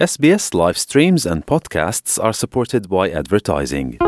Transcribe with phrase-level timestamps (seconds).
[0.00, 3.98] SBS live streams and podcasts are supported by advertising.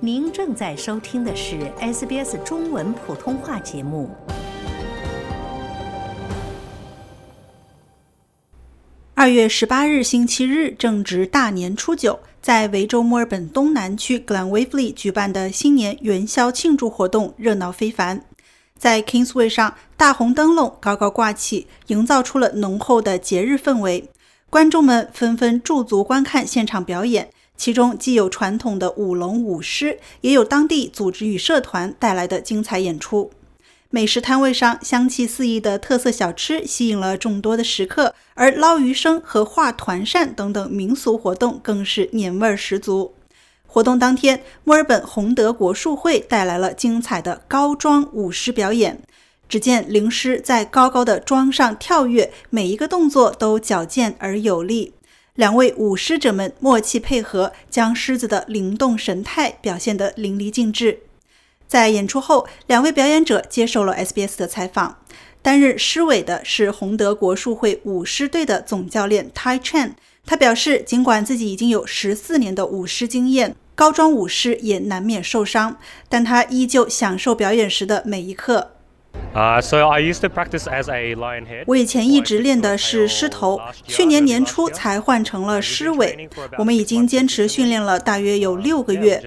[0.00, 4.10] 您正在收听的是 SBS 中文普通话节目。
[9.14, 18.24] 二月十八日星期日，正值大年初九，在维州墨尔本东南区 Glenwaverley 举办的新年元宵庆祝活动热闹非凡。
[18.84, 24.10] 在 Kingsway 上，大红灯笼高高挂起，营造出了浓厚的节日氛围。
[24.50, 33.30] 观众们纷纷驻足观看现场表演，其中既有传统的舞龙舞狮，也有当地组织与社团带来的精彩演出。
[33.88, 43.14] 美食摊位上，香气四溢的特色小吃吸引了众多的食客，而捞鱼生和画团扇等等民俗活动更是年味儿十足。
[43.74, 49.02] 活动当天，墨尔本洪德国术会带来了精彩的高桩舞狮表演。
[49.48, 54.94] 只见灵狮在高高的桩上跳跃，每一个动作都矫健而有力。
[55.34, 61.00] 两位舞狮者们默契配合，将狮子的灵动神态表现得淋漓尽致。
[61.66, 64.98] 在演出后，两位表演者接受了 SBS 的采访。
[65.42, 69.94] 担任狮尾的是洪德国术会舞狮队的总教练 Tai Chan。
[70.24, 75.76] 他表示，尽管自己已经有十四年的舞狮经验，高桩武士也难免受伤，
[76.08, 78.76] 但他依旧享受表演时的每一刻。
[79.34, 81.64] Uh, so I used to practice as a lion head.
[81.66, 86.28] 我以前一直练的是狮头，去年年初才换成了狮尾。
[86.56, 89.20] 我们已经坚持训练了大约有六个月。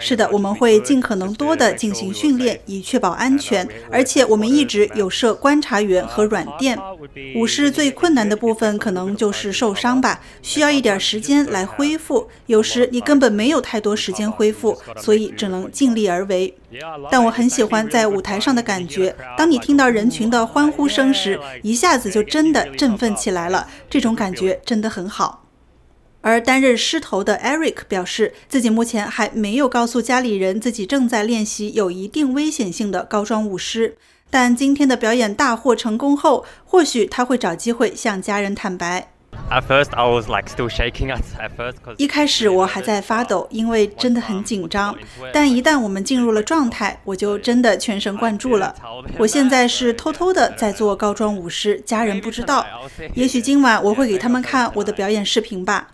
[0.00, 3.66] 是的，我们会尽可能多的进行训练，以确保安全。
[3.88, 6.76] 而且我们一直有设观察员和软垫。
[7.36, 12.28] 舞狮最困难的部分可能就是受伤吧，需要一点时间来恢复。
[12.46, 16.52] 有时你根本没有太多时间恢复，所以只能尽力而为。
[17.10, 19.14] 但我很喜欢在舞台上的感觉。
[19.36, 23.68] 当你听到人群的欢呼声时，一下子就真的振奋起来了。
[23.90, 25.44] 这种感觉真的很好。
[26.22, 33.98] 而担任狮头的 Eric 表示，自己目前还没有告诉家里人自己正在练习有一定危险性的高桩舞狮。
[34.30, 39.11] 但今天的表演大获成功后，或许他会找机会向家人坦白。
[39.50, 41.74] At first, I was like still shaking at at first.
[41.98, 44.96] 一开始我还在发抖，因为真的很紧张。
[45.32, 48.74] 但一旦我们进入了状态，我就真的全神贯注了。
[49.18, 52.64] 我现在是偷偷的在做高桩舞狮，家人不知道。
[53.14, 55.88] 也许今晚我会给他们看我的表演视频吧。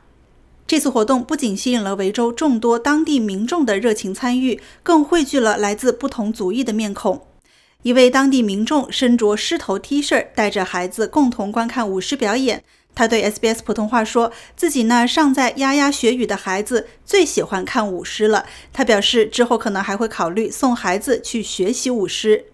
[0.66, 7.26] 这次活动不仅吸引了维州众多当地民众的热情参与，更汇聚了来自不同族裔的面孔。
[7.82, 12.62] 一位当地民众身着狮头 T 恤，带着孩子共同观看舞狮表演。
[12.98, 18.44] 他对 SBS 普通话说：“自己那尚在牙牙学语的孩子最喜欢看舞狮了。”
[18.74, 22.46] 他表示，之后可能还会考虑送孩子去学习舞狮。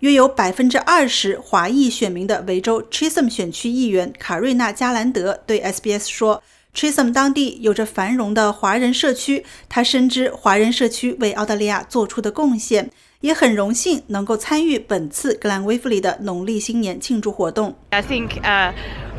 [0.00, 6.42] 约有百分之二十华裔选民的维州 Chisholm 选区议员卡瑞娜·加兰德对 SBS 说
[6.74, 12.90] ：“Chisholm 当地有着繁荣的华人社区，他深知华人社区为澳大利亚做出的贡献。”
[13.22, 17.76] 也很荣幸能够参与本次格兰威弗里的农历新年庆祝活动。
[17.90, 18.72] I think uh,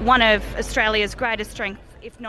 [0.05, 1.77] one of Australia's greatest strengths.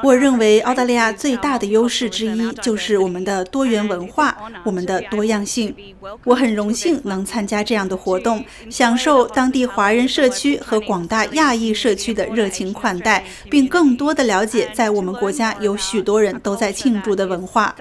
[0.05, 5.75] 我认为澳大利亚最大的优势之一就是我们的多元文化，我们的多样性。
[6.23, 17.75] 我很荣幸能参加这样的活动，享受当地华人社区和广大亚裔社区的热情款待，并更多的了解在我们国家有许多人都在庆祝的文化。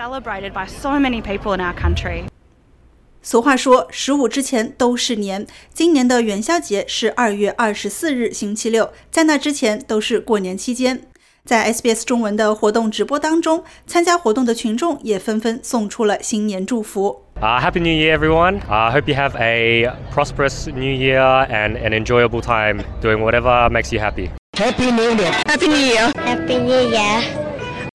[3.25, 5.47] 俗话说，十五之前都是年。
[5.73, 11.01] 今年的元宵节是二月二十四日，星期六，在那之前都是过年期间。
[11.45, 17.23] 在 SBS 中文的活动直播当中，参加活动的群众也纷纷送出了新年祝福。
[17.39, 18.59] Uh, Happy New Year, everyone!
[18.67, 23.69] I uh, hope you have a prosperous New Year and an enjoyable time doing whatever
[23.69, 24.29] makes you happy.
[24.57, 25.31] Happy New Year!
[25.45, 26.12] Happy New Year!
[26.25, 27.23] Happy New Year!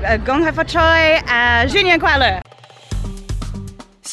[0.05, 2.47] 呃，恭贺发财，呃，新年快乐！